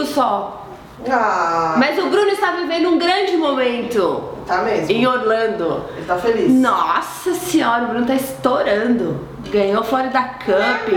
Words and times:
domingo 0.00 0.04
só. 0.06 0.66
Ah, 1.08 1.76
Mas 1.78 1.98
o 1.98 2.08
Bruno 2.08 2.28
está 2.30 2.52
vivendo 2.52 2.90
um 2.90 2.98
grande 2.98 3.36
momento 3.36 4.22
tá 4.46 4.58
mesmo. 4.58 4.90
em 4.90 5.06
Orlando. 5.06 5.84
Ele 5.96 6.04
tá 6.06 6.16
feliz. 6.16 6.52
Nossa 6.52 7.32
senhora, 7.34 7.84
o 7.84 7.86
Bruno 7.88 8.06
tá 8.06 8.14
estourando. 8.14 9.18
Ganhou 9.50 9.82
fora 9.82 10.08
da 10.08 10.22
Cup. 10.24 10.92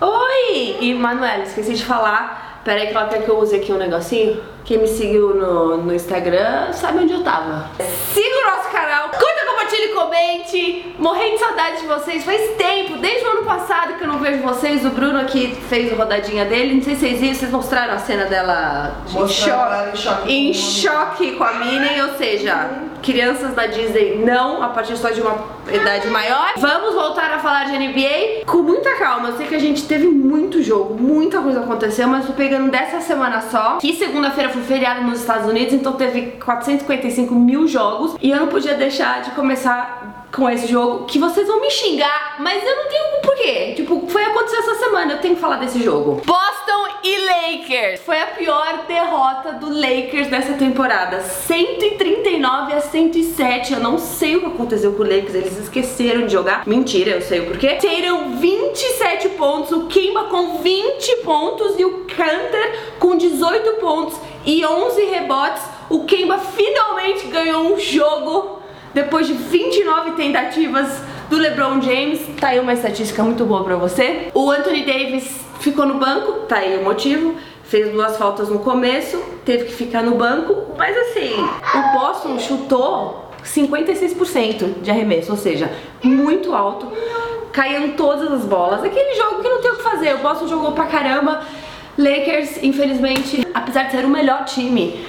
Oi! 0.00 0.76
E 0.80 0.94
Manuela, 0.94 1.44
esqueci 1.44 1.74
de 1.74 1.84
falar. 1.84 2.60
Peraí 2.64 2.88
que 2.88 2.96
ela 2.96 3.06
quer 3.08 3.22
que 3.22 3.28
eu 3.28 3.38
use 3.38 3.54
aqui 3.54 3.72
um 3.72 3.76
negocinho. 3.78 4.42
Quem 4.64 4.78
me 4.78 4.88
seguiu 4.88 5.34
no, 5.34 5.76
no 5.76 5.94
Instagram 5.94 6.72
sabe 6.72 7.00
onde 7.00 7.12
eu 7.12 7.22
tava. 7.22 7.68
Siga 8.12 8.36
o 8.42 8.56
nosso 8.56 8.70
canal, 8.70 8.93
compartilhe, 9.74 9.88
comente. 9.92 10.94
Morrendo 10.98 11.32
de 11.34 11.38
saudade 11.38 11.80
de 11.80 11.86
vocês. 11.86 12.24
Faz 12.24 12.56
tempo, 12.56 12.98
desde 12.98 13.24
o 13.26 13.30
ano 13.30 13.44
passado 13.44 13.94
que 13.94 14.04
eu 14.04 14.08
não 14.08 14.18
vejo 14.18 14.42
vocês. 14.42 14.84
O 14.84 14.90
Bruno 14.90 15.18
aqui 15.18 15.54
fez 15.68 15.92
a 15.92 15.96
rodadinha 15.96 16.44
dele. 16.44 16.74
Não 16.74 16.82
sei 16.82 16.94
se 16.94 17.00
vocês 17.00 17.20
viram, 17.20 17.34
vocês 17.34 17.50
mostraram 17.50 17.94
a 17.94 17.98
cena 17.98 18.26
dela 18.26 18.96
em 19.08 19.28
choque. 19.28 19.92
em 19.92 19.96
choque 19.96 20.32
Em 20.32 20.52
com 20.52 20.58
o 20.58 20.62
choque 20.62 21.32
com 21.32 21.44
a 21.44 21.52
Minnie, 21.54 22.02
ou 22.02 22.16
seja, 22.16 22.70
crianças 23.04 23.54
da 23.54 23.66
Disney 23.66 24.22
não, 24.24 24.62
a 24.62 24.68
partir 24.68 24.96
só 24.96 25.10
de 25.10 25.20
uma 25.20 25.36
idade 25.70 26.08
maior. 26.08 26.54
Vamos 26.56 26.94
voltar 26.94 27.30
a 27.32 27.38
falar 27.38 27.64
de 27.64 27.78
NBA 27.78 28.44
com 28.46 28.58
muita 28.58 28.94
calma. 28.96 29.28
Eu 29.28 29.36
sei 29.36 29.46
que 29.46 29.54
a 29.54 29.60
gente 29.60 29.86
teve 29.86 30.08
muito 30.08 30.62
jogo, 30.62 30.94
muita 31.00 31.40
coisa 31.40 31.60
aconteceu, 31.60 32.08
mas 32.08 32.26
tô 32.26 32.32
pegando 32.32 32.70
dessa 32.70 33.00
semana 33.00 33.42
só. 33.42 33.76
Que 33.76 33.92
segunda-feira 33.92 34.48
foi 34.48 34.62
feriado 34.62 35.02
nos 35.02 35.20
Estados 35.20 35.48
Unidos, 35.48 35.74
então 35.74 35.92
teve 35.92 36.32
455 36.42 37.34
mil 37.34 37.68
jogos 37.68 38.16
e 38.20 38.30
eu 38.30 38.38
não 38.38 38.46
podia 38.48 38.74
deixar 38.74 39.20
de 39.20 39.30
começar 39.32 40.13
com 40.34 40.50
esse 40.50 40.66
jogo, 40.66 41.04
que 41.04 41.18
vocês 41.18 41.46
vão 41.46 41.60
me 41.60 41.70
xingar, 41.70 42.36
mas 42.40 42.62
eu 42.62 42.76
não 42.76 42.88
tenho 42.88 43.04
porquê. 43.34 43.72
Tipo, 43.74 44.06
foi 44.08 44.24
acontecer 44.24 44.56
essa 44.56 44.74
semana, 44.76 45.12
eu 45.12 45.18
tenho 45.18 45.34
que 45.34 45.40
falar 45.40 45.56
desse 45.56 45.82
jogo. 45.82 46.20
Boston 46.24 46.98
e 47.02 47.16
Lakers. 47.18 48.00
Foi 48.00 48.18
a 48.20 48.26
pior 48.28 48.84
derrota 48.86 49.52
do 49.52 49.68
Lakers 49.68 50.28
dessa 50.28 50.54
temporada. 50.54 51.20
139 51.20 52.72
a 52.72 52.80
107. 52.80 53.74
Eu 53.74 53.80
não 53.80 53.98
sei 53.98 54.36
o 54.36 54.40
que 54.40 54.46
aconteceu 54.46 54.92
com 54.92 55.02
o 55.02 55.06
Lakers, 55.06 55.34
eles 55.34 55.58
esqueceram 55.58 56.26
de 56.26 56.32
jogar. 56.32 56.66
Mentira, 56.66 57.12
eu 57.12 57.22
sei 57.22 57.40
o 57.40 57.46
porquê. 57.46 57.76
Teram 57.76 58.36
27 58.36 59.30
pontos, 59.30 59.72
o 59.72 59.86
Kemba 59.86 60.24
com 60.24 60.58
20 60.58 61.16
pontos 61.24 61.78
e 61.78 61.84
o 61.84 62.04
Canter 62.06 62.94
com 62.98 63.16
18 63.16 63.74
pontos 63.74 64.18
e 64.44 64.64
11 64.64 65.04
rebotes. 65.04 65.62
O 65.90 66.04
Kemba 66.04 66.38
finalmente 66.38 67.26
ganhou 67.26 67.74
um 67.74 67.78
jogo 67.78 68.63
depois 68.94 69.26
de 69.26 69.32
29 69.34 70.12
tentativas 70.12 71.02
do 71.28 71.36
LeBron 71.36 71.82
James, 71.82 72.20
tá 72.40 72.48
aí 72.48 72.60
uma 72.60 72.72
estatística 72.72 73.22
muito 73.24 73.44
boa 73.44 73.64
pra 73.64 73.76
você. 73.76 74.28
O 74.32 74.50
Anthony 74.50 74.84
Davis 74.84 75.44
ficou 75.58 75.84
no 75.84 75.94
banco, 75.94 76.46
tá 76.46 76.58
aí 76.58 76.78
o 76.78 76.84
motivo. 76.84 77.34
Fez 77.64 77.90
duas 77.90 78.16
faltas 78.16 78.48
no 78.48 78.60
começo, 78.60 79.20
teve 79.44 79.64
que 79.64 79.72
ficar 79.72 80.02
no 80.02 80.14
banco, 80.16 80.74
mas 80.76 80.96
assim, 80.96 81.32
o 81.32 81.98
Boston 81.98 82.38
chutou 82.38 83.30
56% 83.42 84.82
de 84.82 84.90
arremesso, 84.90 85.32
ou 85.32 85.38
seja, 85.38 85.72
muito 86.02 86.54
alto. 86.54 86.92
Caíram 87.52 87.92
todas 87.92 88.30
as 88.30 88.44
bolas. 88.44 88.84
Aquele 88.84 89.14
jogo 89.14 89.42
que 89.42 89.48
não 89.48 89.60
tem 89.60 89.70
o 89.72 89.76
que 89.76 89.82
fazer. 89.82 90.14
O 90.14 90.18
Boston 90.18 90.46
jogou 90.46 90.72
pra 90.72 90.86
caramba. 90.86 91.42
Lakers, 91.96 92.62
infelizmente, 92.62 93.46
apesar 93.54 93.84
de 93.84 93.92
ser 93.92 94.04
o 94.04 94.08
melhor 94.08 94.44
time 94.44 95.04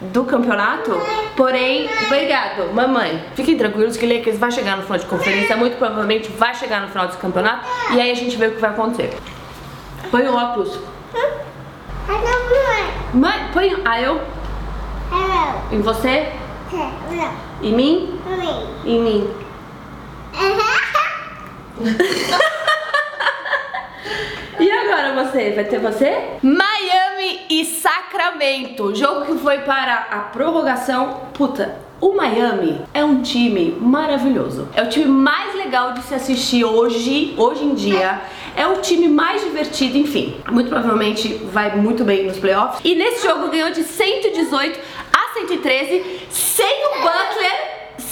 do 0.00 0.24
campeonato, 0.24 0.92
porém, 1.36 1.88
obrigado, 2.06 2.72
mamãe. 2.72 3.22
Fiquem 3.34 3.56
tranquilos 3.56 3.96
que 3.96 4.06
o 4.06 4.08
Lakers 4.08 4.38
vai 4.38 4.50
chegar 4.50 4.76
no 4.76 4.82
final 4.82 4.98
de 4.98 5.06
conferência, 5.06 5.56
muito 5.56 5.76
provavelmente 5.76 6.30
vai 6.30 6.54
chegar 6.54 6.80
no 6.80 6.88
final 6.88 7.06
desse 7.06 7.18
campeonato, 7.18 7.66
e 7.92 8.00
aí 8.00 8.10
a 8.10 8.14
gente 8.14 8.36
vê 8.36 8.46
o 8.46 8.54
que 8.54 8.60
vai 8.60 8.70
acontecer. 8.70 9.16
Põe 10.10 10.26
o 10.26 10.34
óculos. 10.34 10.78
Mãe, 13.12 13.50
põe. 13.52 13.82
Ah, 13.84 14.00
eu? 14.00 14.20
Em 15.70 15.80
você? 15.80 16.32
Em 17.62 17.72
mim? 17.72 18.20
Em 18.84 19.00
mim. 19.00 19.30
E 24.60 24.70
agora 24.70 25.24
você? 25.24 25.52
Vai 25.52 25.64
ter 25.64 25.80
você? 25.80 26.36
Miami 27.20 27.40
e 27.50 27.64
Sacramento. 27.66 28.94
Jogo 28.94 29.26
que 29.26 29.34
foi 29.42 29.58
para 29.58 29.94
a 30.10 30.18
prorrogação. 30.20 31.20
Puta, 31.34 31.78
o 32.00 32.14
Miami 32.14 32.80
é 32.94 33.04
um 33.04 33.20
time 33.20 33.76
maravilhoso. 33.78 34.66
É 34.74 34.82
o 34.82 34.88
time 34.88 35.04
mais 35.04 35.54
legal 35.54 35.92
de 35.92 36.02
se 36.02 36.14
assistir 36.14 36.64
hoje, 36.64 37.34
hoje 37.36 37.62
em 37.62 37.74
dia. 37.74 38.22
É 38.56 38.66
o 38.66 38.80
time 38.80 39.06
mais 39.06 39.44
divertido, 39.44 39.98
enfim. 39.98 40.34
Muito 40.50 40.70
provavelmente 40.70 41.28
vai 41.52 41.76
muito 41.76 42.04
bem 42.04 42.26
nos 42.26 42.38
playoffs. 42.38 42.80
E 42.82 42.94
nesse 42.94 43.26
jogo 43.26 43.48
ganhou 43.48 43.70
de 43.70 43.82
118 43.82 44.80
a 45.12 45.34
113 45.34 46.20
sem 46.30 46.86
o 46.86 47.02
Butler 47.02 47.59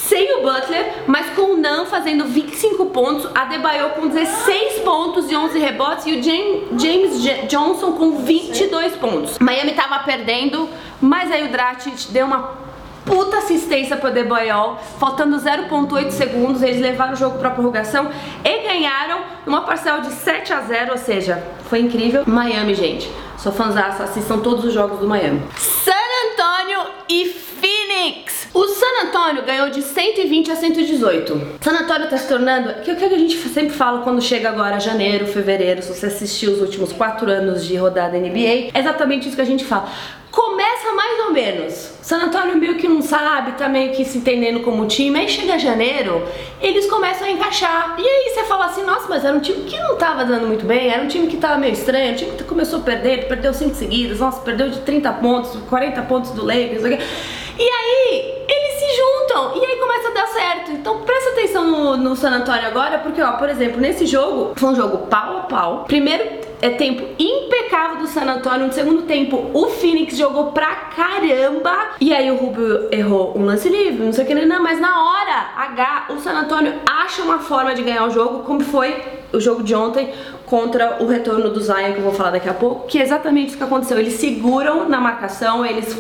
sem 0.09 0.39
o 0.39 0.43
Butler, 0.43 1.05
mas 1.07 1.29
com 1.35 1.53
o 1.53 1.57
Nan 1.59 1.85
fazendo 1.85 2.25
25 2.25 2.87
pontos, 2.87 3.29
a 3.35 3.45
Debaio 3.45 3.91
com 3.91 4.09
16 4.09 4.81
pontos 4.81 5.31
e 5.31 5.37
11 5.37 5.59
rebotes 5.59 6.07
e 6.07 6.13
o 6.13 6.23
James, 6.23 7.23
Johnson 7.47 7.93
com 7.93 8.17
22 8.17 8.97
pontos. 8.97 9.39
Miami 9.39 9.73
tava 9.73 9.99
perdendo, 10.01 10.69
mas 11.01 11.31
aí 11.31 11.45
o 11.45 11.53
Dragic 11.53 12.11
deu 12.11 12.25
uma 12.25 12.69
puta 13.05 13.39
assistência 13.39 13.97
pro 13.97 14.11
Debayol, 14.11 14.79
faltando 14.99 15.37
0.8 15.37 16.11
segundos, 16.11 16.63
eles 16.63 16.81
levaram 16.81 17.13
o 17.13 17.17
jogo 17.17 17.39
pra 17.39 17.51
prorrogação 17.51 18.11
e 18.45 18.59
ganharam 18.63 19.21
uma 19.47 19.63
parcial 19.63 20.01
de 20.01 20.11
7 20.11 20.53
a 20.53 20.61
0, 20.61 20.93
ou 20.93 20.99
seja, 20.99 21.43
foi 21.69 21.81
incrível. 21.81 22.25
Miami, 22.27 22.75
gente, 22.75 23.11
sou 23.37 23.53
fãzaça, 23.53 24.05
assistam 24.05 24.39
todos 24.39 24.65
os 24.65 24.73
jogos 24.73 25.01
do 25.01 25.09
Miami. 25.09 25.43
San 25.57 25.93
Antonio 26.33 26.81
e 27.09 27.27
Phoenix. 27.27 28.38
O 28.55 28.67
San 28.67 29.07
Antonio 29.07 29.45
ganhou 29.45 29.69
de 29.71 29.83
120 29.83 30.51
a 30.51 30.57
118. 30.57 31.59
San 31.61 31.73
Antonio 31.73 32.09
tá 32.09 32.17
se 32.17 32.29
tornando, 32.29 32.71
é 32.71 32.73
o 32.73 32.97
que 32.97 33.05
a 33.05 33.19
gente 33.19 33.37
sempre 33.49 33.71
fala 33.71 34.03
quando 34.03 34.23
chega 34.23 34.49
agora 34.49 34.81
janeiro, 34.81 35.27
fevereiro, 35.27 35.83
se 35.83 35.95
você 35.95 36.07
assistiu 36.07 36.53
os 36.53 36.61
últimos 36.61 36.93
quatro 36.93 37.31
anos 37.31 37.65
de 37.67 37.77
rodada 37.77 38.19
NBA, 38.19 38.71
é 38.73 38.79
exatamente 38.79 39.27
isso 39.27 39.37
que 39.37 39.43
a 39.43 39.47
gente 39.47 39.65
fala. 39.65 39.89
Começa 40.31 40.93
mais 40.93 41.27
ou 41.27 41.33
menos. 41.33 41.99
San 42.01 42.19
Antonio 42.19 42.57
meio 42.57 42.77
que 42.77 42.89
não 42.89 43.03
sabe, 43.03 43.53
tá 43.53 43.69
meio 43.69 43.93
que 43.93 44.05
se 44.05 44.19
entendendo 44.19 44.61
como 44.61 44.87
time. 44.87 45.19
Aí 45.19 45.29
chega 45.29 45.59
janeiro, 45.59 46.27
eles 46.61 46.87
começam 46.87 47.27
a 47.27 47.31
encaixar. 47.31 47.97
E 47.99 48.07
aí 48.07 48.31
você 48.33 48.45
fala 48.45 48.67
assim, 48.67 48.83
nossa, 48.83 49.09
mas 49.09 49.25
era 49.25 49.37
um 49.37 49.41
time 49.41 49.65
que 49.65 49.79
não 49.79 49.97
tava 49.97 50.25
dando 50.25 50.47
muito 50.47 50.65
bem, 50.65 50.89
era 50.89 51.03
um 51.03 51.09
time 51.09 51.27
que 51.27 51.37
tava 51.37 51.59
meio 51.59 51.73
estranho, 51.73 52.13
um 52.13 52.17
time 52.17 52.31
que 52.33 52.45
começou 52.45 52.79
a 52.79 52.83
perder, 52.83 53.27
perdeu 53.27 53.53
cinco 53.53 53.75
seguidas, 53.75 54.21
nossa, 54.21 54.41
perdeu 54.41 54.71
de 54.71 54.81
30 54.81 55.13
pontos, 55.15 55.59
40 55.69 56.03
pontos 56.03 56.31
do 56.31 56.45
Lakers. 56.45 56.83
E 57.59 57.63
aí, 57.63 58.38
juntam 59.29 59.53
e 59.55 59.65
aí 59.65 59.77
começa 59.79 60.09
a 60.09 60.13
dar 60.13 60.27
certo. 60.29 60.73
Então 60.73 61.01
presta 61.01 61.31
atenção 61.31 61.65
no, 61.65 61.97
no 61.97 62.17
San 62.17 62.31
Antonio 62.31 62.67
agora, 62.67 62.99
porque 62.99 63.21
ó, 63.21 63.33
por 63.33 63.49
exemplo, 63.49 63.81
nesse 63.81 64.07
jogo, 64.07 64.53
foi 64.57 64.71
um 64.71 64.75
jogo 64.75 65.07
pau 65.07 65.39
a 65.39 65.41
pau. 65.43 65.85
Primeiro 65.87 66.49
é 66.61 66.71
tempo 66.71 67.05
impecável 67.19 67.99
do 67.99 68.07
San 68.07 68.25
Antonio. 68.25 68.67
No 68.67 68.73
segundo 68.73 69.03
tempo, 69.03 69.51
o 69.55 69.67
Phoenix 69.69 70.17
jogou 70.17 70.53
pra 70.53 70.75
caramba. 70.75 71.91
E 72.01 72.13
aí 72.13 72.31
o 72.31 72.37
Rubio 72.37 72.89
errou 72.91 73.37
um 73.37 73.45
lance 73.45 73.69
livre, 73.69 74.05
não 74.05 74.13
sei 74.13 74.25
o 74.25 74.27
que, 74.27 74.35
não, 74.35 74.63
mas 74.63 74.81
na 74.81 75.05
hora 75.05 75.51
H, 75.57 76.07
o 76.11 76.19
San 76.19 76.33
Antonio 76.33 76.75
acha 76.87 77.23
uma 77.23 77.39
forma 77.39 77.75
de 77.75 77.83
ganhar 77.83 78.07
o 78.07 78.11
jogo, 78.11 78.43
como 78.45 78.61
foi 78.61 78.97
o 79.33 79.39
jogo 79.39 79.63
de 79.63 79.75
ontem 79.75 80.13
contra 80.47 80.97
o 81.01 81.07
retorno 81.07 81.51
do 81.51 81.61
Zion, 81.61 81.93
que 81.93 81.99
eu 81.99 82.05
vou 82.05 82.15
falar 82.15 82.31
daqui 82.31 82.49
a 82.49 82.55
pouco, 82.55 82.87
que 82.87 82.99
é 82.99 83.03
exatamente 83.03 83.49
isso 83.49 83.59
que 83.59 83.65
aconteceu. 83.65 83.99
Eles 83.99 84.15
seguram 84.15 84.89
na 84.89 84.99
marcação, 84.99 85.65
eles 85.67 85.95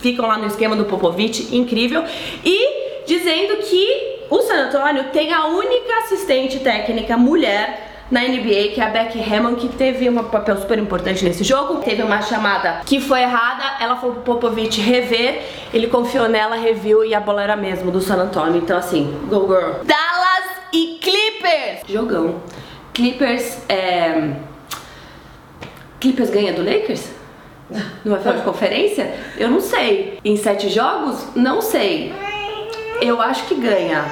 ficam 0.00 0.26
lá 0.26 0.38
no 0.38 0.46
esquema 0.46 0.74
do 0.76 0.84
Popovich, 0.84 1.54
incrível. 1.54 2.04
E 2.44 3.04
dizendo 3.06 3.56
que 3.58 4.20
o 4.30 4.40
San 4.42 4.66
Antonio 4.66 5.04
tem 5.12 5.32
a 5.32 5.46
única 5.46 5.98
assistente 5.98 6.60
técnica 6.60 7.16
mulher 7.16 7.88
na 8.10 8.22
NBA, 8.22 8.70
que 8.74 8.80
é 8.80 8.84
a 8.84 8.88
Becky 8.88 9.20
Hammond, 9.20 9.60
que 9.60 9.68
teve 9.68 10.08
um 10.08 10.24
papel 10.24 10.56
super 10.56 10.78
importante 10.78 11.24
nesse 11.24 11.44
jogo. 11.44 11.76
Teve 11.76 12.02
uma 12.02 12.20
chamada 12.22 12.80
que 12.84 13.00
foi 13.00 13.20
errada, 13.20 13.82
ela 13.82 13.96
foi 13.96 14.12
pro 14.12 14.22
Popovich 14.22 14.80
rever, 14.80 15.42
ele 15.72 15.86
confiou 15.86 16.28
nela, 16.28 16.56
reviu 16.56 17.04
e 17.04 17.14
a 17.14 17.20
bola 17.20 17.42
era 17.42 17.56
mesmo 17.56 17.90
do 17.90 18.00
San 18.00 18.16
Antonio. 18.16 18.56
Então 18.56 18.76
assim, 18.76 19.16
go 19.28 19.46
girl. 19.46 19.84
Dallas 19.84 20.60
e 20.72 20.98
Clippers. 21.00 21.82
Jogão. 21.88 22.42
Clippers 22.92 23.62
é... 23.68 24.30
Clippers 26.00 26.30
ganha 26.30 26.52
do 26.52 26.62
Lakers? 26.62 27.19
Numa 28.04 28.18
final 28.18 28.34
de 28.36 28.42
conferência? 28.42 29.12
Eu 29.38 29.50
não 29.50 29.60
sei. 29.60 30.18
Em 30.24 30.36
sete 30.36 30.68
jogos? 30.68 31.24
Não 31.34 31.60
sei. 31.60 32.12
Eu 33.00 33.20
acho 33.20 33.44
que 33.46 33.54
ganha. 33.54 34.04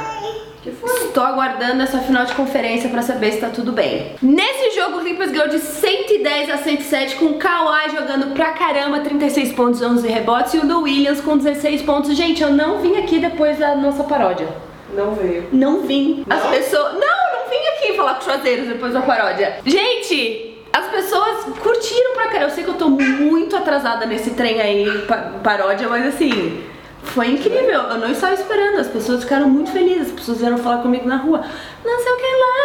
Estou 0.66 1.24
aguardando 1.24 1.82
essa 1.82 1.98
final 1.98 2.26
de 2.26 2.34
conferência 2.34 2.90
pra 2.90 3.00
saber 3.00 3.32
se 3.32 3.38
tá 3.40 3.48
tudo 3.48 3.72
bem. 3.72 4.12
Nesse 4.20 4.78
jogo, 4.78 4.98
o 4.98 5.00
Clippers 5.00 5.30
ganhou 5.30 5.48
de 5.48 5.58
110 5.58 6.50
a 6.50 6.58
107 6.58 7.16
com 7.16 7.26
o 7.26 7.34
Kawhi 7.38 7.90
jogando 7.90 8.34
pra 8.34 8.52
caramba, 8.52 9.00
36 9.00 9.52
pontos, 9.52 9.80
11 9.80 10.06
rebotes 10.06 10.54
e 10.54 10.58
o 10.58 10.66
Lou 10.66 10.82
Williams 10.82 11.20
com 11.20 11.38
16 11.38 11.82
pontos. 11.82 12.14
Gente, 12.16 12.42
eu 12.42 12.50
não 12.52 12.78
vim 12.80 12.96
aqui 12.96 13.18
depois 13.18 13.58
da 13.58 13.74
nossa 13.76 14.04
paródia. 14.04 14.48
Não 14.94 15.14
veio. 15.14 15.48
Não 15.52 15.80
vim. 15.82 16.24
As 16.28 16.42
Não? 16.42 16.50
pessoas. 16.50 16.92
Não, 16.94 17.00
eu 17.00 17.40
não 17.40 17.50
vim 17.50 17.66
aqui 17.76 17.94
falar 17.94 18.14
com 18.14 18.30
os 18.30 18.68
depois 18.68 18.92
da 18.92 19.00
paródia. 19.02 19.56
Gente, 19.64 20.47
as 20.72 20.86
pessoas 20.88 21.44
curtiram 21.62 22.14
pra 22.14 22.28
cá. 22.28 22.40
Eu 22.42 22.50
sei 22.50 22.64
que 22.64 22.70
eu 22.70 22.74
tô 22.74 22.88
muito 22.88 23.56
atrasada 23.56 24.06
nesse 24.06 24.30
trem 24.30 24.60
aí, 24.60 25.02
pa- 25.06 25.32
paródia, 25.42 25.88
mas 25.88 26.06
assim, 26.14 26.62
foi 27.02 27.28
incrível. 27.28 27.80
Eu 27.82 27.98
não 27.98 28.10
estava 28.10 28.34
esperando. 28.34 28.78
As 28.80 28.88
pessoas 28.88 29.22
ficaram 29.22 29.48
muito 29.48 29.70
felizes. 29.72 30.08
As 30.08 30.12
pessoas 30.12 30.38
vieram 30.38 30.58
falar 30.58 30.78
comigo 30.82 31.08
na 31.08 31.16
rua. 31.16 31.42
Não 31.84 32.02
sei 32.02 32.12
o 32.12 32.16
que 32.16 32.22
lá. 32.22 32.58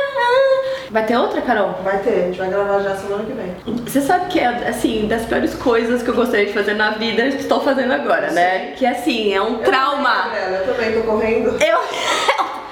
Vai 0.92 1.06
ter 1.08 1.18
outra, 1.18 1.42
Carol? 1.42 1.72
Vai 1.84 1.98
ter, 2.00 2.10
a 2.12 2.26
gente 2.28 2.38
vai 2.38 2.50
gravar 2.50 2.80
já 2.82 2.96
semana 2.96 3.24
que 3.24 3.34
vem. 3.34 3.56
Você 3.84 4.00
sabe 4.00 4.28
que 4.28 4.40
é, 4.40 4.46
assim, 4.68 5.08
das 5.08 5.26
piores 5.26 5.56
coisas 5.56 6.04
que 6.04 6.10
eu 6.10 6.14
gostaria 6.14 6.46
de 6.46 6.54
fazer 6.54 6.76
na 6.76 6.92
vida, 6.92 7.24
eu 7.24 7.30
estou 7.30 7.60
fazendo 7.62 7.92
agora, 7.94 8.30
né? 8.30 8.74
Que 8.78 8.86
assim, 8.86 9.34
é 9.34 9.42
um 9.42 9.58
trauma. 9.58 10.28
Eu 10.36 10.72
também 10.72 10.94
tô 10.94 11.02
correndo. 11.02 11.58
Eu. 11.64 11.80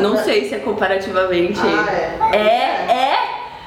Não 0.00 0.16
sei 0.16 0.48
se 0.48 0.54
é 0.54 0.58
comparativamente. 0.58 1.60
Ah, 1.62 1.92
é. 1.92 2.18
É, 2.36 2.36
é. 2.36 2.63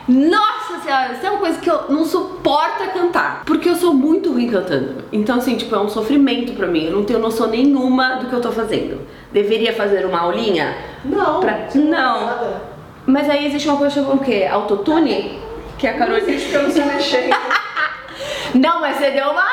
Nossa 0.08 0.80
senhora, 0.84 1.14
isso 1.14 1.26
é 1.26 1.30
uma 1.30 1.40
coisa 1.40 1.60
que 1.60 1.70
eu 1.70 1.84
não 1.90 2.06
suporto 2.06 2.82
é 2.84 2.88
cantar. 2.88 3.44
Porque 3.46 3.68
eu 3.68 3.76
sou 3.76 3.94
muito 3.94 4.32
ruim 4.32 4.50
cantando. 4.50 5.04
Então, 5.12 5.38
assim, 5.38 5.56
tipo, 5.58 5.76
é 5.76 5.80
um 5.80 5.90
sofrimento 5.90 6.54
pra 6.54 6.66
mim. 6.68 6.86
Eu 6.86 6.94
não 6.94 7.04
tenho 7.04 7.20
noção 7.20 7.48
nenhuma 7.48 8.16
do 8.16 8.28
que 8.28 8.34
eu 8.34 8.42
tô 8.42 8.52
fazendo. 8.52 9.02
Deveria 9.34 9.74
fazer 9.74 10.06
uma 10.06 10.22
aulinha? 10.22 10.78
Não. 11.04 11.42
Pra- 11.42 11.68
você 11.70 11.78
não. 11.80 12.26
nada. 12.26 12.62
Mas 13.06 13.30
aí 13.30 13.46
existe 13.46 13.68
uma 13.68 13.78
coisa 13.78 13.96
chamada 13.96 14.16
o 14.16 14.20
quê? 14.20 14.48
Autotune? 14.50 15.40
Que 15.78 15.88
a 15.88 15.94
Carol 15.98 16.18
Existe 16.18 16.50
que 16.50 16.56
eu 16.56 16.64
não 16.64 16.72
sei 16.72 16.86
mexer. 16.86 17.30
Não, 18.56 18.80
mas 18.82 18.98
você 18.98 19.12
deu 19.12 19.30
uma. 19.30 19.46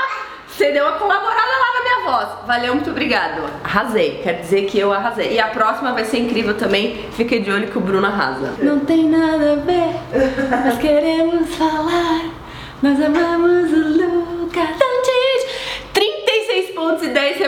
Você 0.49 0.71
deu 0.73 0.85
uma 0.87 0.97
colaborada 0.97 1.35
lá 1.37 1.74
voz. 2.05 2.29
Valeu, 2.47 2.75
muito 2.75 2.91
obrigado. 2.91 3.43
Arrasei. 3.65 4.21
Quer 4.23 4.41
dizer 4.41 4.67
que 4.67 4.79
eu 4.79 4.93
arrasei. 4.93 5.33
E 5.33 5.41
a 5.41 5.49
próxima 5.49 5.93
vai 5.93 6.05
ser 6.05 6.19
incrível 6.19 6.55
também. 6.55 7.05
Fiquei 7.13 7.41
de 7.41 7.51
olho 7.51 7.69
que 7.69 7.79
o 7.79 7.81
Bruno 7.81 8.07
arrasa. 8.07 8.55
Não 8.59 8.81
tem 8.81 9.09
nada 9.09 9.53
a 9.53 9.57
ver, 9.57 9.95
mas 10.51 10.79
queremos 10.79 11.55
falar. 11.55 12.25
Nós 12.83 13.01
amamos 13.01 13.64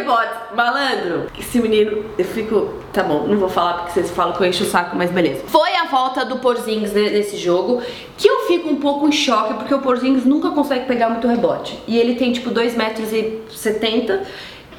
e 0.06 0.16
10 0.16 0.18
rebotes. 0.18 0.36
Malandro, 0.54 1.26
esse 1.38 1.58
menino, 1.60 2.04
eu 2.16 2.24
fico. 2.24 2.74
Tá 2.92 3.02
bom, 3.02 3.26
não 3.26 3.36
vou 3.36 3.48
falar 3.48 3.74
porque 3.74 3.92
vocês 3.92 4.10
falam 4.10 4.32
que 4.34 4.42
eu 4.42 4.46
encho 4.46 4.64
o 4.64 4.66
saco, 4.66 4.96
mas 4.96 5.10
beleza. 5.10 5.42
Foi 5.46 5.74
a 5.74 5.84
volta 5.84 6.24
do 6.24 6.36
Porzingis 6.38 6.92
ne- 6.92 7.10
nesse 7.10 7.36
jogo 7.36 7.82
que 8.16 8.26
eu 8.28 8.40
fico 8.46 8.68
um 8.68 8.76
pouco 8.76 9.06
em 9.06 9.12
choque 9.12 9.54
porque 9.54 9.74
o 9.74 9.80
Porzingis 9.80 10.24
nunca 10.24 10.50
consegue 10.50 10.86
pegar 10.86 11.10
muito 11.10 11.26
rebote. 11.26 11.78
E 11.86 11.98
ele 11.98 12.14
tem 12.14 12.32
tipo 12.32 12.50
2 12.50 12.74
metros 12.76 13.12
e 13.12 13.40
70 13.50 14.22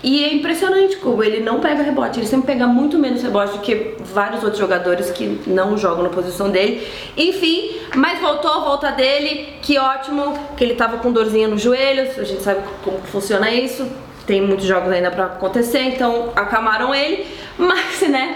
e 0.04 0.24
é 0.24 0.34
impressionante 0.34 0.96
como 0.98 1.24
ele 1.24 1.40
não 1.44 1.60
pega 1.60 1.82
rebote. 1.84 2.20
Ele 2.20 2.26
sempre 2.28 2.48
pega 2.54 2.66
muito 2.68 2.98
menos 3.00 3.22
rebote 3.22 3.54
do 3.54 3.60
que 3.60 3.96
vários 4.00 4.42
outros 4.44 4.60
jogadores 4.60 5.10
que 5.12 5.42
não 5.48 5.78
jogam 5.78 6.04
na 6.04 6.10
posição 6.10 6.50
dele. 6.50 6.88
Enfim, 7.16 7.72
mas 7.96 8.20
voltou 8.20 8.52
a 8.52 8.60
volta 8.60 8.92
dele. 8.92 9.54
Que 9.62 9.78
ótimo, 9.78 10.38
que 10.56 10.64
ele 10.64 10.76
tava 10.76 10.98
com 10.98 11.12
dorzinha 11.12 11.48
no 11.48 11.58
joelho. 11.58 12.10
A 12.18 12.24
gente 12.24 12.42
sabe 12.42 12.62
como 12.84 12.98
funciona 13.00 13.52
isso. 13.52 13.88
Tem 14.28 14.42
muitos 14.42 14.66
jogos 14.66 14.92
ainda 14.92 15.10
pra 15.10 15.26
acontecer, 15.26 15.80
então 15.80 16.32
acalmaram 16.36 16.94
ele. 16.94 17.26
Mas, 17.58 18.02
né, 18.02 18.36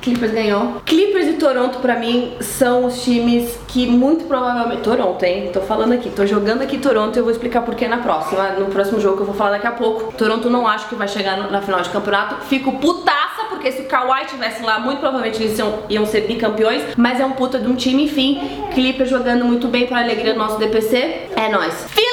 Clippers 0.00 0.32
ganhou. 0.32 0.80
Clippers 0.86 1.26
e 1.26 1.32
Toronto, 1.34 1.80
pra 1.80 1.96
mim, 1.96 2.36
são 2.40 2.86
os 2.86 3.02
times 3.02 3.58
que 3.68 3.86
muito 3.86 4.24
provavelmente. 4.24 4.82
Toronto, 4.82 5.22
hein? 5.22 5.50
Tô 5.52 5.60
falando 5.60 5.92
aqui, 5.92 6.08
tô 6.10 6.24
jogando 6.24 6.62
aqui 6.62 6.78
Toronto 6.78 7.16
e 7.16 7.18
eu 7.18 7.24
vou 7.24 7.32
explicar 7.32 7.62
por 7.62 7.74
que 7.74 7.86
na 7.86 7.98
próxima. 7.98 8.50
No 8.50 8.66
próximo 8.66 9.00
jogo 9.00 9.16
que 9.16 9.22
eu 9.22 9.26
vou 9.26 9.34
falar 9.34 9.50
daqui 9.50 9.66
a 9.66 9.72
pouco. 9.72 10.12
Toronto 10.12 10.48
não 10.48 10.66
acho 10.66 10.88
que 10.88 10.94
vai 10.94 11.08
chegar 11.08 11.50
na 11.50 11.60
final 11.60 11.80
de 11.80 11.90
campeonato. 11.90 12.36
Fico 12.46 12.72
putaça, 12.78 13.44
porque 13.50 13.70
se 13.72 13.82
o 13.82 13.84
Kawhi 13.86 14.26
tivesse 14.26 14.62
lá, 14.62 14.78
muito 14.78 15.00
provavelmente 15.00 15.42
eles 15.42 15.58
iam, 15.58 15.80
iam 15.88 16.06
ser 16.06 16.22
bicampeões. 16.22 16.82
Mas 16.96 17.20
é 17.20 17.26
um 17.26 17.32
puta 17.32 17.58
de 17.58 17.68
um 17.68 17.74
time, 17.74 18.04
enfim. 18.04 18.40
Clippers 18.72 19.10
jogando 19.10 19.44
muito 19.44 19.68
bem 19.68 19.86
pra 19.86 19.98
alegria 19.98 20.32
do 20.32 20.38
nosso 20.38 20.58
DPC. 20.58 21.28
É 21.36 21.48
nóis. 21.50 21.86
E 21.96 22.07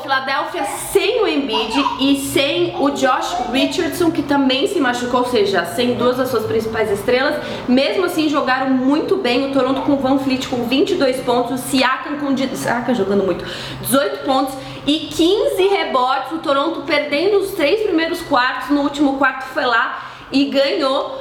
Philadelphia 0.00 0.64
sem 0.64 1.22
o 1.22 1.26
Embiid 1.26 1.74
e 2.00 2.16
sem 2.32 2.74
o 2.78 2.90
Josh 2.90 3.36
Richardson, 3.52 4.10
que 4.10 4.22
também 4.22 4.66
se 4.66 4.80
machucou, 4.80 5.20
ou 5.20 5.26
seja, 5.26 5.64
sem 5.64 5.94
duas 5.94 6.16
das 6.16 6.28
suas 6.28 6.44
principais 6.46 6.90
estrelas. 6.90 7.36
Mesmo 7.68 8.04
assim, 8.04 8.28
jogaram 8.28 8.70
muito 8.70 9.16
bem. 9.16 9.50
O 9.50 9.52
Toronto 9.52 9.82
com 9.82 9.92
o 9.92 9.96
Van 9.96 10.18
Fleet 10.18 10.46
com 10.48 10.64
22 10.64 11.20
pontos, 11.20 11.52
o 11.52 11.58
Siakam 11.58 12.18
com 12.18 12.36
Siakam 12.36 12.94
jogando 12.94 13.24
muito, 13.24 13.44
18 13.82 14.24
pontos 14.24 14.54
e 14.86 15.08
15 15.12 15.68
rebotes. 15.68 16.32
O 16.32 16.38
Toronto 16.38 16.82
perdendo 16.82 17.38
os 17.38 17.52
três 17.52 17.82
primeiros 17.82 18.20
quartos, 18.22 18.70
no 18.70 18.82
último 18.82 19.18
quarto 19.18 19.44
foi 19.52 19.64
lá 19.64 20.10
e 20.30 20.46
ganhou. 20.46 21.20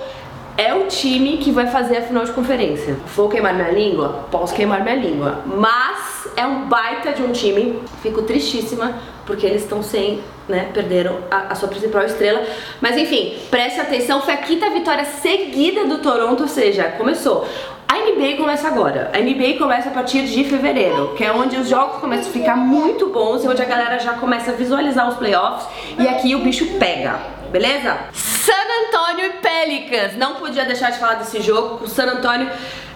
É 0.57 0.73
o 0.73 0.85
time 0.87 1.37
que 1.37 1.49
vai 1.49 1.67
fazer 1.67 1.97
a 1.97 2.01
final 2.01 2.25
de 2.25 2.33
conferência. 2.33 2.97
Vou 3.15 3.29
queimar 3.29 3.53
minha 3.53 3.71
língua? 3.71 4.25
Posso 4.29 4.53
queimar 4.53 4.83
minha 4.83 4.95
língua. 4.95 5.41
Mas 5.45 6.00
é 6.35 6.45
um 6.45 6.67
baita 6.67 7.13
de 7.13 7.21
um 7.21 7.31
time. 7.31 7.81
Fico 8.01 8.21
tristíssima 8.23 8.93
porque 9.25 9.45
eles 9.45 9.63
estão 9.63 9.81
sem, 9.81 10.21
né? 10.47 10.69
Perderam 10.73 11.19
a, 11.29 11.51
a 11.51 11.55
sua 11.55 11.69
principal 11.69 12.03
estrela. 12.03 12.43
Mas 12.79 12.97
enfim, 12.97 13.37
preste 13.49 13.79
atenção. 13.79 14.21
Foi 14.21 14.33
a 14.33 14.37
quinta 14.37 14.69
vitória 14.69 15.05
seguida 15.05 15.85
do 15.85 15.99
Toronto, 15.99 16.43
ou 16.43 16.49
seja, 16.49 16.85
começou. 16.97 17.47
A 17.87 17.97
NBA 17.97 18.37
começa 18.37 18.67
agora. 18.67 19.11
A 19.13 19.19
NBA 19.19 19.57
começa 19.57 19.89
a 19.89 19.91
partir 19.91 20.23
de 20.23 20.43
fevereiro, 20.45 21.13
que 21.17 21.23
é 21.23 21.31
onde 21.31 21.57
os 21.57 21.67
jogos 21.67 21.99
começam 21.99 22.29
a 22.29 22.33
ficar 22.33 22.55
muito 22.55 23.07
bons 23.09 23.43
e 23.43 23.47
onde 23.47 23.61
a 23.61 23.65
galera 23.65 23.99
já 23.99 24.13
começa 24.13 24.51
a 24.51 24.53
visualizar 24.53 25.09
os 25.09 25.15
playoffs. 25.15 25.67
E 25.99 26.07
aqui 26.07 26.33
o 26.33 26.39
bicho 26.39 26.65
pega, 26.79 27.19
beleza? 27.51 27.97
San 28.13 28.53
Antonio 28.87 29.25
e 29.25 29.29
Pelicans. 29.41 30.15
Não 30.17 30.35
podia 30.35 30.63
deixar 30.63 30.91
de 30.91 30.99
falar 30.99 31.15
desse 31.15 31.41
jogo. 31.41 31.79
com 31.79 31.83
O 31.83 31.87
San 31.87 32.05
Antonio 32.05 32.49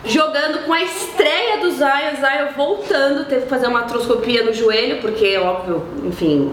jogando 0.06 0.66
com 0.66 0.74
a 0.74 0.82
estreia 0.82 1.58
do 1.58 1.72
Zion. 1.72 2.16
Zion 2.20 2.54
voltando, 2.56 3.26
teve 3.26 3.44
que 3.44 3.50
fazer 3.50 3.68
uma 3.68 3.80
artroscopia 3.80 4.44
no 4.44 4.54
joelho, 4.54 5.02
porque, 5.02 5.38
óbvio, 5.38 5.84
enfim, 6.04 6.52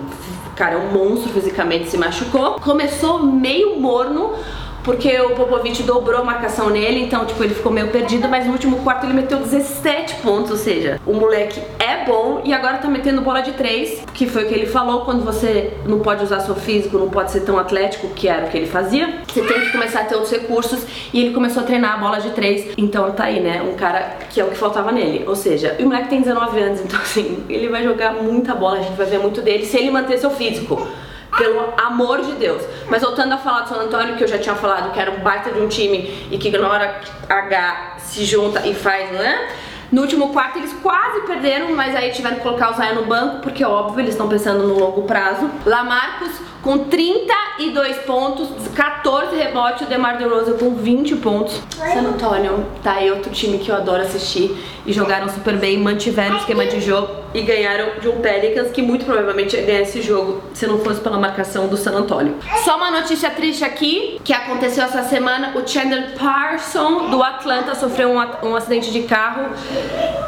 cara 0.63 0.75
é 0.75 0.79
um 0.79 0.93
monstro 0.93 1.33
fisicamente, 1.33 1.89
se 1.89 1.99
machucou. 1.99 2.61
Começou 2.61 3.23
meio 3.23 3.81
morno. 3.81 4.35
Porque 4.85 5.21
o 5.21 5.31
Popovich 5.31 5.83
dobrou 5.85 6.21
a 6.21 6.25
marcação 6.25 6.69
nele, 6.69 7.01
então 7.01 7.25
tipo, 7.25 7.43
ele 7.43 7.55
ficou 7.55 7.71
meio 7.71 7.89
perdido, 7.89 8.29
mas 8.29 8.47
no 8.47 8.53
último 8.53 8.79
quarto 8.83 9.07
ele 9.07 9.15
meteu 9.15 9.39
17 9.39 10.17
pontos, 10.17 10.51
ou 10.51 10.57
seja, 10.57 11.01
o 11.07 11.13
moleque 11.13 11.61
é 11.79 12.05
bom 12.05 12.43
e 12.45 12.53
agora 12.53 12.79
tá 12.79 12.89
metendo 12.89 13.21
bola 13.23 13.41
de 13.41 13.53
três, 13.53 14.03
que 14.13 14.27
foi 14.27 14.45
o 14.45 14.49
que 14.49 14.55
ele 14.55 14.67
falou, 14.67 15.03
quando 15.03 15.25
você 15.25 15.75
não 15.87 16.01
pode 16.01 16.25
usar 16.25 16.41
seu 16.41 16.55
físico, 16.55 16.99
não 16.99 17.09
pode 17.09 17.31
ser 17.31 17.41
tão 17.41 17.59
atlético, 17.59 18.09
que 18.09 18.29
era 18.29 18.47
o 18.47 18.49
que 18.49 18.57
ele 18.57 18.67
fazia, 18.67 19.21
você 19.27 19.43
tem 19.43 19.61
que 19.61 19.71
começar 19.71 20.01
a 20.01 20.05
ter 20.05 20.15
outros 20.15 20.33
recursos, 20.33 20.85
e 21.13 21.21
ele 21.21 21.33
começou 21.33 21.63
a 21.63 21.67
treinar 21.67 21.95
a 21.95 21.97
bola 21.99 22.19
de 22.19 22.31
três, 22.31 22.73
então 22.77 23.11
tá 23.13 23.25
aí, 23.25 23.41
né, 23.41 23.63
um 23.63 23.75
cara 23.75 24.17
que 24.31 24.41
é 24.41 24.45
o 24.45 24.49
que 24.49 24.57
faltava 24.57 24.91
nele, 24.91 25.25
ou 25.27 25.37
seja, 25.37 25.77
o 25.79 25.85
moleque 25.85 26.09
tem 26.09 26.21
19 26.21 26.61
anos, 26.61 26.81
então 26.85 27.01
assim, 27.01 27.45
ele 27.49 27.69
vai 27.69 27.85
jogar 27.85 28.15
muita 28.15 28.55
bola, 28.55 28.79
a 28.79 28.83
gente 28.83 28.97
vai 28.97 29.07
ver 29.07 29.19
muito 29.19 29.41
dele, 29.41 29.65
se 29.65 29.77
ele 29.77 29.91
manter 29.91 30.19
seu 30.19 30.31
físico. 30.31 30.87
Pelo 31.37 31.73
amor 31.79 32.21
de 32.21 32.33
Deus. 32.33 32.63
Mas 32.89 33.03
voltando 33.03 33.33
a 33.33 33.39
falar 33.39 33.63
do 33.63 33.69
San 33.71 33.77
Antônio, 33.77 34.17
que 34.17 34.25
eu 34.25 34.29
já 34.29 34.39
tinha 34.39 34.55
falado 34.55 34.93
que 34.93 35.01
era 35.01 35.11
um 35.11 35.21
baita 35.21 35.51
de 35.51 35.61
um 35.61 35.69
time 35.69 36.29
e 36.31 36.39
que 36.39 36.51
na 36.51 36.69
hora 36.69 37.01
H 37.29 37.95
se 37.99 38.25
junta 38.25 38.67
e 38.67 38.75
faz, 38.75 39.11
né? 39.13 39.49
No 39.91 40.03
último 40.03 40.33
quarto 40.33 40.59
eles 40.59 40.73
quase 40.83 41.21
perderam, 41.27 41.75
mas 41.75 41.95
aí 41.95 42.11
tiveram 42.13 42.37
que 42.37 42.43
colocar 42.43 42.71
o 42.71 42.75
Zion 42.75 42.95
no 42.95 43.05
banco, 43.05 43.41
porque 43.41 43.63
óbvio, 43.63 44.01
eles 44.01 44.15
estão 44.15 44.27
pensando 44.27 44.67
no 44.67 44.79
longo 44.79 45.03
prazo. 45.03 45.51
Lamarcus 45.67 46.33
com 46.63 46.79
32 46.79 47.99
pontos, 47.99 48.49
14 48.75 49.37
rebotes, 49.37 49.83
o 49.83 49.91
DeMar 49.91 50.17
DeRozan 50.17 50.57
com 50.57 50.77
20 50.77 51.17
pontos. 51.17 51.61
San 51.77 52.03
Antonio 52.03 52.65
tá 52.83 52.95
aí 52.95 53.11
outro 53.11 53.33
time 53.33 53.59
que 53.59 53.69
eu 53.69 53.75
adoro 53.75 54.03
assistir 54.03 54.57
e 54.87 54.93
jogaram 54.93 55.29
super 55.29 55.57
bem, 55.57 55.77
mantiveram 55.79 56.37
o 56.37 56.39
esquema 56.39 56.65
de 56.65 56.81
jogo 56.81 57.09
e 57.35 57.43
ganharam 57.43 58.01
de 58.01 58.09
um 58.09 58.21
Pelicans 58.21 58.71
que 58.71 58.81
muito 58.81 59.05
provavelmente 59.05 59.57
ia 59.57 59.63
ganhar 59.63 59.81
esse 59.81 60.01
jogo 60.01 60.41
se 60.55 60.67
não 60.67 60.79
fosse 60.79 61.01
pela 61.01 61.19
marcação 61.19 61.67
do 61.67 61.77
San 61.77 61.93
Antonio. 61.93 62.37
Só 62.65 62.77
uma 62.77 62.93
notícia 62.93 63.31
triste 63.31 63.65
aqui 63.65 64.21
que 64.25 64.33
aconteceu 64.33 64.85
essa 64.85 65.03
semana: 65.03 65.57
o 65.57 65.67
Chandler 65.67 66.17
Parson 66.17 67.11
do 67.11 67.23
Atlanta 67.23 67.75
sofreu 67.75 68.11
um, 68.11 68.49
um 68.49 68.55
acidente 68.55 68.93
de 68.93 69.03
carro. 69.03 69.51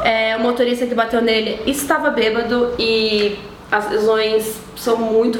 É, 0.03 0.35
o 0.35 0.41
motorista 0.41 0.85
que 0.85 0.93
bateu 0.93 1.21
nele 1.21 1.61
estava 1.65 2.09
bêbado 2.09 2.73
e 2.77 3.37
as 3.71 3.89
lesões 3.89 4.59
são 4.75 4.97
muito 4.97 5.39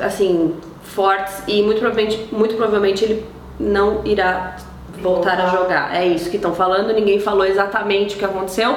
assim 0.00 0.56
fortes 0.82 1.42
e 1.46 1.62
muito 1.62 1.80
provavelmente, 1.80 2.28
muito 2.32 2.54
provavelmente 2.54 3.04
ele 3.04 3.26
não 3.58 4.02
irá 4.04 4.56
voltar 5.00 5.40
a 5.40 5.48
jogar. 5.48 5.94
É 5.94 6.06
isso 6.06 6.30
que 6.30 6.36
estão 6.36 6.54
falando, 6.54 6.92
ninguém 6.92 7.20
falou 7.20 7.44
exatamente 7.44 8.16
o 8.16 8.18
que 8.18 8.24
aconteceu, 8.24 8.76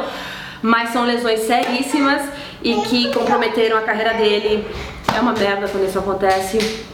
mas 0.62 0.90
são 0.90 1.06
lesões 1.06 1.42
seríssimas 1.42 2.22
e 2.62 2.76
que 2.82 3.14
comprometeram 3.14 3.78
a 3.78 3.82
carreira 3.82 4.14
dele. 4.14 4.68
É 5.16 5.20
uma 5.20 5.34
merda 5.34 5.68
quando 5.68 5.86
isso 5.86 6.00
acontece. 6.00 6.86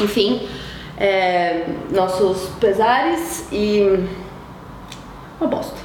Enfim, 0.00 0.46
é, 0.98 1.64
nossos 1.90 2.48
pesares 2.60 3.46
e 3.50 4.06
uma 5.40 5.48
bosta. 5.48 5.76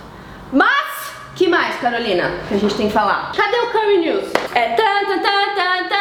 Mas, 0.52 1.14
que 1.36 1.48
mais, 1.48 1.78
Carolina, 1.78 2.30
que 2.48 2.56
a 2.56 2.58
gente 2.58 2.76
tem 2.76 2.88
que 2.88 2.94
falar? 2.94 3.32
Cadê 3.36 3.58
o 3.58 3.72
Curry 3.72 3.98
News? 4.00 4.26
É 4.54 4.70
tan 4.70 5.06
tan 5.06 5.20
tan 5.20 5.56
tan 5.56 5.90
tan 5.90 6.01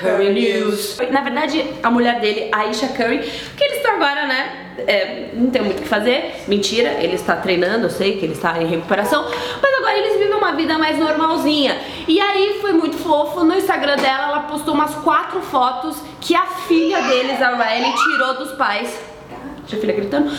Curry 0.00 0.30
News. 0.32 0.96
Na 1.10 1.20
verdade, 1.20 1.74
a 1.82 1.90
mulher 1.90 2.20
dele, 2.20 2.48
a 2.52 2.60
Aisha 2.60 2.88
Curry, 2.88 3.18
que 3.18 3.62
eles 3.62 3.76
estão 3.76 3.96
agora, 3.96 4.26
né? 4.26 4.66
É, 4.86 5.28
não 5.34 5.50
tem 5.50 5.60
muito 5.60 5.80
o 5.80 5.82
que 5.82 5.88
fazer, 5.88 6.42
mentira, 6.48 6.92
ele 7.00 7.14
está 7.14 7.36
treinando, 7.36 7.84
eu 7.84 7.90
sei 7.90 8.16
que 8.16 8.24
ele 8.24 8.32
está 8.32 8.62
em 8.62 8.66
recuperação, 8.66 9.26
mas 9.60 9.74
agora 9.74 9.98
eles 9.98 10.18
vivem 10.18 10.34
uma 10.34 10.52
vida 10.52 10.78
mais 10.78 10.98
normalzinha. 10.98 11.78
E 12.08 12.18
aí 12.18 12.58
foi 12.62 12.72
muito 12.72 12.96
fofo, 12.96 13.44
no 13.44 13.54
Instagram 13.54 13.96
dela 13.96 14.28
ela 14.28 14.40
postou 14.40 14.72
umas 14.72 14.94
quatro 14.94 15.42
fotos 15.42 16.02
que 16.18 16.34
a 16.34 16.46
filha 16.46 17.02
deles, 17.02 17.42
a 17.42 17.50
Riley, 17.50 17.92
tirou 17.92 18.34
dos 18.38 18.52
pais 18.52 19.09
Deixa 19.70 19.76
a 19.76 19.80
filha 19.80 19.94
gritando. 19.94 20.32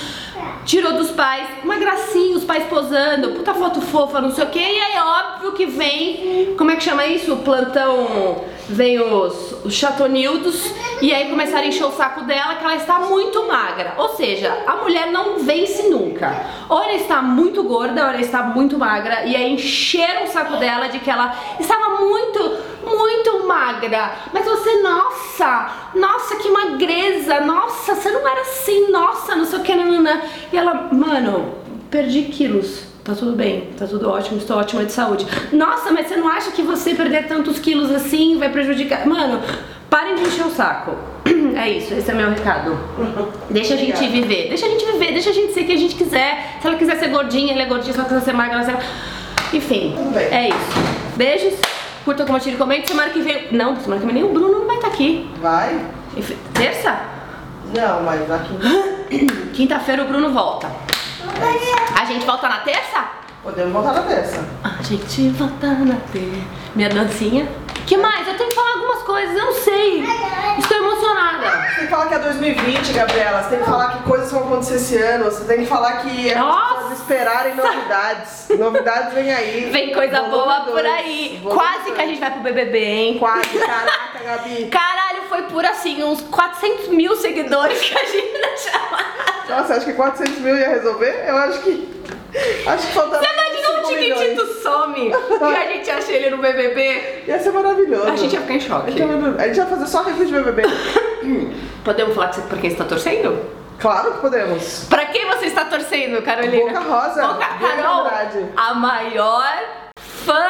Tirou 0.66 0.94
dos 0.94 1.10
pais, 1.12 1.48
uma 1.64 1.78
gracinha, 1.78 2.36
os 2.36 2.44
pais 2.44 2.66
posando, 2.66 3.32
puta 3.32 3.54
foto 3.54 3.80
fofa, 3.80 4.20
não 4.20 4.30
sei 4.32 4.44
o 4.44 4.48
que. 4.48 4.60
E 4.60 4.80
aí, 4.80 5.00
óbvio 5.00 5.54
que 5.54 5.66
vem, 5.66 6.54
como 6.58 6.70
é 6.70 6.76
que 6.76 6.84
chama 6.84 7.06
isso? 7.06 7.34
O 7.34 7.38
plantão, 7.38 8.44
vem 8.68 9.00
os, 9.00 9.64
os 9.64 9.74
chatonildos. 9.74 10.74
E 11.02 11.14
aí 11.14 11.30
começaram 11.30 11.64
a 11.64 11.68
encher 11.68 11.86
o 11.86 11.92
saco 11.92 12.26
dela 12.26 12.56
que 12.56 12.64
ela 12.64 12.76
está 12.76 13.00
muito 13.00 13.48
magra. 13.48 13.94
Ou 13.98 14.10
seja, 14.10 14.64
a 14.68 14.76
mulher 14.78 15.10
não 15.12 15.40
vence 15.40 15.88
nunca. 15.90 16.46
Ou 16.68 16.82
ela 16.82 16.94
está 16.94 17.22
muito 17.22 17.64
gorda, 17.64 18.04
ou 18.04 18.10
ela 18.10 18.22
está 18.22 18.44
muito 18.44 18.78
magra. 18.78 19.24
E 19.24 19.36
aí 19.36 19.54
encheram 19.54 20.26
o 20.26 20.28
saco 20.28 20.58
dela 20.58 20.88
de 20.88 21.00
que 21.00 21.10
ela 21.10 21.34
estava 21.58 22.02
muito 22.02 22.40
muito 23.02 23.48
magra. 23.48 24.14
Mas 24.32 24.46
você, 24.46 24.82
nossa, 24.82 25.72
nossa, 25.96 26.36
que 26.36 26.50
magreza, 26.50 27.42
nossa, 27.42 27.96
você 27.96 28.12
não 28.12 28.28
era 28.28 28.42
assim, 28.42 28.92
nossa, 28.92 29.36
não 29.36 29.46
sei 29.46 29.60
o 29.60 29.64
que, 29.64 29.76
nanana. 29.76 30.22
E 30.52 30.58
ela, 30.58 30.90
mano, 30.92 31.56
perdi 31.90 32.24
quilos. 32.24 32.92
Tá 33.04 33.16
tudo 33.16 33.32
bem, 33.32 33.70
tá 33.78 33.88
tudo 33.88 34.08
ótimo, 34.08 34.38
estou 34.38 34.58
ótima 34.58 34.86
de 34.86 34.92
saúde. 34.92 35.26
Nossa, 35.52 35.92
mas 35.92 36.08
você 36.08 36.16
não 36.16 36.28
acha 36.28 36.52
que 36.52 36.62
você 36.62 36.94
perder 36.94 37.28
tantos 37.28 37.58
quilos 37.58 37.90
assim 37.90 38.38
vai 38.38 38.50
prejudicar? 38.50 39.08
Mano, 39.08 39.42
parem 39.90 40.14
de 40.16 40.22
encher 40.22 40.46
o 40.46 40.52
saco. 40.52 40.96
É 41.54 41.70
isso, 41.70 41.94
esse 41.94 42.10
é 42.10 42.14
meu 42.14 42.30
recado. 42.30 42.78
Deixa 43.50 43.74
a 43.74 43.78
gente 43.78 44.08
viver, 44.08 44.48
deixa 44.48 44.66
a 44.66 44.70
gente 44.70 44.86
viver, 44.86 45.12
deixa 45.12 45.30
a 45.30 45.34
gente 45.34 45.54
ser 45.54 45.62
o 45.62 45.66
que 45.66 45.72
a 45.74 45.78
gente 45.78 45.96
quiser. 45.96 46.58
Se 46.62 46.68
ela 46.68 46.78
quiser 46.78 46.98
ser 46.98 47.10
gordinha, 47.10 47.54
ela 47.54 47.64
é 47.64 47.66
gordinha, 47.66 47.94
se 47.94 48.00
ela 48.00 48.08
quiser 48.08 48.22
ser 48.22 48.34
magra, 48.34 48.56
ela 48.56 48.64
ser... 48.64 48.78
Enfim, 49.54 49.94
é 50.32 50.48
isso. 50.48 51.18
Beijos, 51.18 51.54
curta, 52.04 52.26
compartilhe, 52.26 52.58
comente. 52.58 52.88
Semana 52.88 53.10
que 53.10 53.22
vem. 53.22 53.48
Não, 53.52 53.80
semana 53.80 54.00
que 54.00 54.06
vem 54.06 54.16
nem 54.16 54.24
o 54.24 54.34
Bruno 54.34 54.60
não 54.60 54.68
vai 54.68 54.76
estar 54.76 54.88
aqui. 54.88 55.30
Vai? 55.42 55.86
Terça? 56.54 57.00
Não, 57.74 58.04
mas 58.04 58.30
aqui 58.30 58.54
Quinta-feira 59.54 60.04
o 60.04 60.08
Bruno 60.08 60.32
volta. 60.32 60.70
A 62.00 62.06
gente 62.06 62.26
volta 62.26 62.48
na 62.48 62.60
terça? 62.60 63.22
podemos 63.44 63.74
voltar 63.74 63.94
na 63.94 64.02
terça. 64.04 64.46
A 64.64 64.84
gente 64.84 65.30
volta 65.30 65.68
na 65.68 65.96
terça. 66.12 66.48
Minha 66.76 66.90
dancinha. 66.90 67.48
que 67.86 67.98
mais? 67.98 68.28
Eu 68.28 68.38
tenho 68.38 68.50
que 68.50 68.56
falar 68.56 68.74
algumas 68.74 69.02
coisas, 69.04 69.36
eu 69.36 69.46
não 69.46 69.54
sei. 69.54 70.04
Estou 70.60 70.78
emocionada. 70.78 71.50
Você 71.50 71.76
tem 71.76 71.84
que 71.86 71.90
falar 71.90 72.08
que 72.08 72.14
é 72.14 72.20
2020, 72.20 72.94
Gabriela. 72.94 73.42
Você 73.44 73.50
tem 73.50 73.60
que 73.60 73.66
falar 73.66 73.88
que 73.98 74.04
coisas 74.04 74.32
vão 74.32 74.44
acontecer 74.44 74.76
esse 74.76 74.98
ano. 74.98 75.26
Você 75.26 75.44
tem 75.46 75.60
que 75.60 75.66
falar 75.66 75.94
que 76.02 76.30
é 76.30 76.36
Nossa! 76.38 76.81
Esperarem 77.02 77.56
novidades. 77.56 78.48
Novidades 78.58 79.14
vem 79.14 79.32
aí. 79.34 79.70
Vem 79.72 79.94
coisa 79.94 80.22
Volume 80.22 80.32
boa 80.32 80.60
dois, 80.60 80.72
por 80.72 80.86
aí. 80.86 81.40
volume 81.42 81.60
Quase 81.62 81.84
dois. 81.84 81.96
que 81.96 82.02
a 82.02 82.06
gente 82.08 82.20
vai 82.20 82.32
pro 82.32 82.42
BBB, 82.42 82.78
hein? 82.84 83.18
Quase, 83.20 83.50
caraca, 83.60 84.24
Gabi. 84.24 84.66
Caralho, 84.68 85.22
foi 85.30 85.42
por 85.44 85.66
assim, 85.66 86.04
uns 86.04 86.22
400 86.22 86.88
mil 86.90 87.16
seguidores 87.16 87.80
que 87.80 87.98
a 87.98 88.04
gente 88.06 88.36
ia 88.38 88.58
chamar. 88.58 89.46
Nossa, 89.50 89.76
acho 89.76 89.86
que 89.86 89.94
400 89.94 90.40
mil 90.40 90.58
ia 90.58 90.70
resolver? 90.70 91.26
Eu 91.28 91.38
acho 91.38 91.60
que. 91.62 92.02
Acho 92.66 92.88
que 92.88 92.94
faltava. 92.94 93.24
Você 93.24 93.30
imagina 93.32 93.68
5 93.88 93.94
milhões. 93.96 94.20
Tiquitito 94.22 94.62
some 94.64 95.10
e 95.10 95.14
a 95.56 95.68
gente 95.74 95.92
acha 95.92 96.12
ele 96.14 96.30
no 96.30 96.38
BBB? 96.38 97.24
Ia 97.28 97.40
ser 97.40 97.52
maravilhoso. 97.52 98.08
A 98.08 98.16
gente 98.16 98.34
ia 98.34 98.42
ficar 98.42 98.54
em 98.54 98.60
choque. 98.60 98.92
a 99.38 99.48
gente 99.48 99.58
vai 99.60 99.68
fazer 99.68 99.88
só 99.88 100.04
review 100.04 100.26
de 100.26 100.34
BBB. 100.34 100.64
Podemos 101.84 102.16
falar 102.16 102.30
por 102.30 102.58
quem 102.60 102.70
você 102.70 102.76
tá 102.78 102.86
torcendo? 102.86 103.38
Claro 103.80 104.14
que 104.14 104.20
podemos. 104.20 104.86
Pra 104.90 105.01
está 105.52 105.66
torcendo, 105.66 106.22
Carolina? 106.22 106.80
Boca 106.80 106.80
Rosa. 106.80 107.28
Boca 107.28 107.46
Carol, 107.60 108.04
verdade. 108.04 108.46
a 108.56 108.74
maior 108.74 109.54
fã 109.98 110.50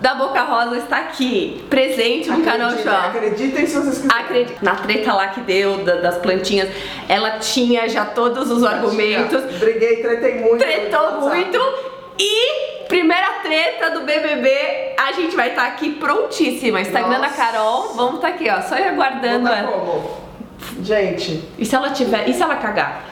da 0.00 0.14
Boca 0.14 0.40
Rosa 0.42 0.76
está 0.78 0.98
aqui, 0.98 1.66
presente 1.68 2.30
no 2.30 2.44
canal 2.44 2.70
Show. 2.70 2.92
Acreditem 2.92 3.66
se 3.66 3.74
vocês 3.76 3.98
quiserem. 3.98 4.46
Na 4.62 4.76
treta 4.76 5.12
lá 5.12 5.28
que 5.28 5.40
deu 5.40 5.78
da- 5.78 5.96
das 5.96 6.18
plantinhas, 6.18 6.68
ela 7.08 7.38
tinha 7.40 7.88
já 7.88 8.04
todos 8.04 8.48
os 8.50 8.62
argumentos, 8.64 9.42
Briguei, 9.58 9.96
tretei 10.02 10.40
muito. 10.40 10.58
tretou 10.58 11.20
muito 11.22 11.58
e 12.16 12.84
primeira 12.88 13.26
treta 13.42 13.90
do 13.90 14.02
BBB, 14.02 14.94
a 14.98 15.10
gente 15.12 15.34
vai 15.34 15.48
estar 15.50 15.64
aqui 15.66 15.90
prontíssima. 15.94 16.80
Instagram 16.80 17.18
da 17.20 17.28
Nossa. 17.28 17.34
Carol, 17.36 17.92
vamos 17.94 18.14
estar 18.16 18.28
aqui, 18.28 18.48
ó, 18.48 18.60
só 18.62 18.76
ir 18.78 18.84
aguardando 18.88 19.40
Botar 19.48 19.56
ela. 19.58 19.72
como? 19.72 20.28
Gente, 20.82 21.42
E 21.58 21.64
se 21.66 21.74
ela 21.74 21.90
tiver, 21.90 22.28
e 22.28 22.32
se 22.34 22.42
ela 22.42 22.54
cagar? 22.56 23.02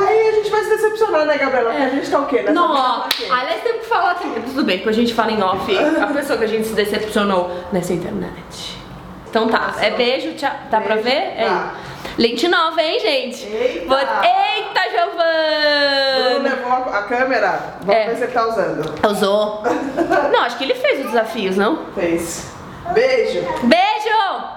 Aí 0.00 0.28
a 0.28 0.32
gente 0.32 0.50
vai 0.50 0.62
se 0.62 0.70
decepcionar, 0.70 1.24
né, 1.26 1.36
Gabriela? 1.38 1.70
Porque 1.70 1.82
a 1.86 1.88
gente 1.90 2.10
tá 2.10 2.18
o 2.18 2.26
quê? 2.26 2.36
Nessa 2.42 2.52
Não, 2.52 2.68
vida 2.68 2.80
ó, 2.80 2.98
tá 3.00 3.08
aliás, 3.40 3.62
tem 3.62 3.78
que 3.78 3.86
falar 3.86 4.14
também. 4.14 4.42
Tudo 4.42 4.64
bem, 4.64 4.78
depois 4.78 4.96
a 4.96 5.00
gente 5.00 5.14
fala 5.14 5.32
em 5.32 5.42
off 5.42 5.78
a 5.78 6.06
pessoa 6.08 6.38
que 6.38 6.44
a 6.44 6.48
gente 6.48 6.66
se 6.66 6.74
decepcionou 6.74 7.50
nessa 7.72 7.92
internet. 7.92 8.78
Então 9.28 9.48
tá, 9.48 9.74
é 9.80 9.90
beijo, 9.90 10.32
tchau. 10.34 10.50
Dá 10.70 10.80
pra 10.80 10.94
Beijo, 10.96 11.08
ver? 11.10 11.34
É. 11.36 11.44
tá. 11.48 11.74
Lente 12.16 12.46
nova, 12.46 12.80
hein, 12.80 13.00
gente? 13.00 13.44
Eita! 13.46 13.88
Vou- 13.88 13.98
Eita, 13.98 14.80
Bruno 14.92 15.12
Giovana! 15.18 16.48
levou 16.48 16.72
a 16.72 16.98
a 16.98 17.02
câmera. 17.02 17.60
Vamos 17.80 18.00
É. 18.00 18.06
ver 18.10 18.16
se 18.16 18.22
ele 18.24 18.32
tá 18.32 18.46
usando. 18.46 19.08
Usou. 19.10 19.62
Não, 20.32 20.40
acho 20.42 20.56
que 20.56 20.62
ele 20.64 20.74
fez 20.74 21.00
os 21.00 21.06
desafios, 21.06 21.56
não? 21.56 21.86
Fez. 21.96 22.52
Beijo. 22.92 23.40
Beijo! 23.64 24.44